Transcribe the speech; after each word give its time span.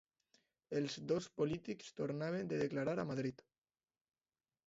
Els 0.79 0.95
dos 1.11 1.25
polítics 1.41 1.91
tornaven 1.99 2.49
de 2.53 2.61
declarar 2.63 2.97
a 3.03 3.07
Madrid 3.13 3.47